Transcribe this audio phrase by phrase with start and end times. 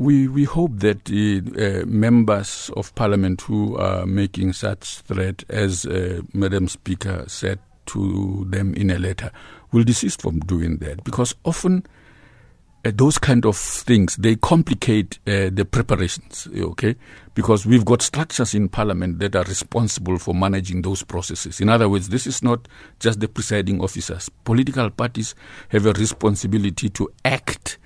[0.00, 5.84] we we hope that the uh, members of parliament who are making such threat, as
[5.84, 9.30] uh, Madam Speaker said to them in a letter,
[9.72, 11.84] will desist from doing that because often
[12.86, 16.96] uh, those kind of things they complicate uh, the preparations okay?
[17.34, 21.60] Because we've got structures in parliament that are responsible for managing those processes.
[21.60, 22.68] In other words this is not
[23.00, 24.30] just the presiding officers.
[24.44, 25.34] Political parties
[25.68, 27.78] have a responsibility to act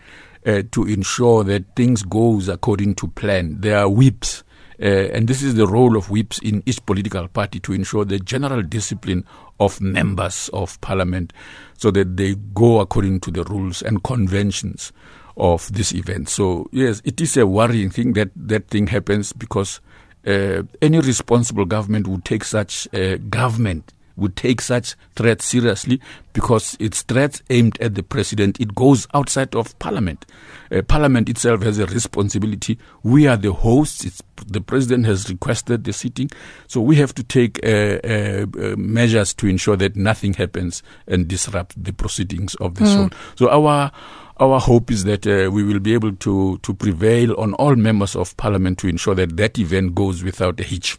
[0.47, 4.43] uh, to ensure that things goes according to plan there are whips
[4.83, 8.19] uh, and this is the role of whips in each political party to ensure the
[8.19, 9.25] general discipline
[9.61, 11.33] of members of parliament
[11.79, 14.93] so that they go according to the rules and conventions
[15.37, 16.29] of this event.
[16.29, 19.81] So, yes, it is a worrying thing that that thing happens because
[20.27, 26.01] uh, any responsible government would take such uh, government would take such threats seriously
[26.33, 28.61] because it's threats aimed at the president.
[28.61, 30.27] It goes outside of parliament.
[30.71, 32.79] Uh, parliament itself has a responsibility.
[33.03, 34.05] We are the hosts.
[34.05, 36.31] It's, the president has requested the sitting.
[36.67, 37.69] So we have to take uh,
[38.05, 43.15] uh, uh measures to ensure that nothing happens and disrupt the proceedings of the mm.
[43.37, 43.93] So our
[44.41, 48.17] our hope is that uh, we will be able to to prevail on all members
[48.17, 50.99] of parliament to ensure that that event goes without a hitch.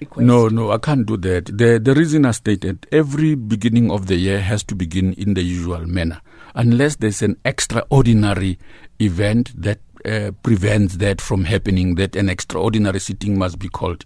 [0.00, 0.26] Request.
[0.26, 1.46] No, no, I can't do that.
[1.46, 5.42] The, the reason I stated every beginning of the year has to begin in the
[5.42, 6.20] usual manner,
[6.54, 8.58] unless there's an extraordinary
[8.98, 11.94] event that uh, prevents that from happening.
[11.94, 14.04] That an extraordinary sitting must be called.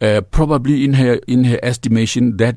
[0.00, 2.56] Uh, probably in her in her estimation, that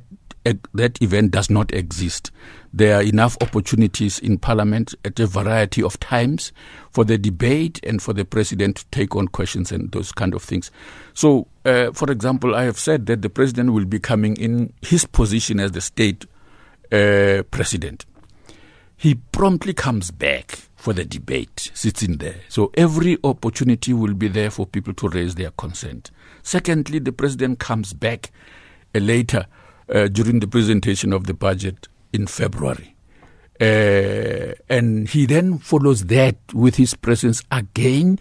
[0.73, 2.31] that event does not exist.
[2.73, 6.51] There are enough opportunities in Parliament at a variety of times
[6.91, 10.43] for the debate and for the President to take on questions and those kind of
[10.43, 10.71] things.
[11.13, 15.05] So, uh, for example, I have said that the President will be coming in his
[15.05, 16.25] position as the state
[16.91, 18.05] uh, President.
[18.97, 22.41] He promptly comes back for the debate, sits in there.
[22.47, 26.11] So every opportunity will be there for people to raise their consent.
[26.43, 28.31] Secondly, the President comes back
[28.93, 29.47] uh, later
[29.93, 32.95] uh, during the presentation of the budget in February.
[33.59, 38.19] Uh, and he then follows that with his presence again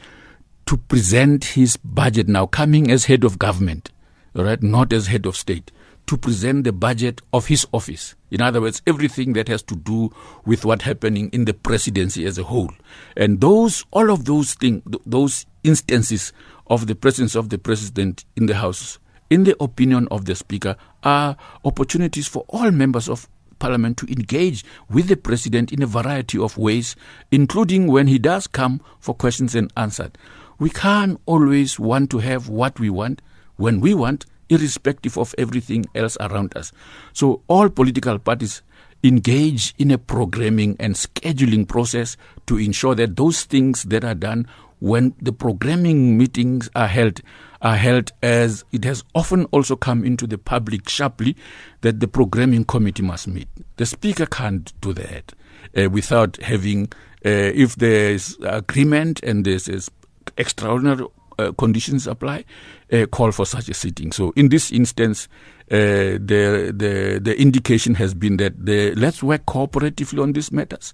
[0.66, 3.90] to present his budget now, coming as head of government,
[4.34, 5.70] right, not as head of state,
[6.06, 8.14] to present the budget of his office.
[8.30, 10.10] In other words, everything that has to do
[10.44, 12.70] with what happening in the presidency as a whole.
[13.16, 16.32] And those, all of those things, those instances
[16.66, 18.98] of the presence of the president in the House,
[19.30, 24.64] in the opinion of the Speaker, are opportunities for all members of Parliament to engage
[24.90, 26.96] with the President in a variety of ways,
[27.30, 30.10] including when he does come for questions and answers.
[30.58, 33.22] We can't always want to have what we want
[33.56, 36.72] when we want, irrespective of everything else around us.
[37.12, 38.62] So, all political parties
[39.02, 44.46] engage in a programming and scheduling process to ensure that those things that are done
[44.80, 47.20] when the programming meetings are held
[47.64, 51.34] are held as it has often also come into the public sharply
[51.80, 53.48] that the programming committee must meet.
[53.76, 55.32] The speaker can't do that
[55.76, 56.92] uh, without having,
[57.24, 59.90] uh, if there is agreement and there's
[60.36, 61.06] extraordinary
[61.38, 62.44] uh, conditions apply,
[62.92, 64.12] uh, call for such a sitting.
[64.12, 65.26] So in this instance,
[65.70, 70.92] uh, the the the indication has been that the, let's work cooperatively on these matters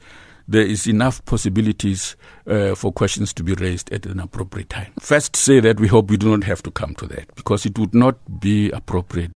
[0.50, 2.16] there is enough possibilities
[2.48, 4.92] uh, for questions to be raised at an appropriate time.
[4.98, 7.78] First, say that we hope we do not have to come to that because it
[7.78, 9.28] would not be appropriate